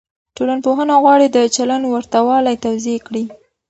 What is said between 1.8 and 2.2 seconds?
ورته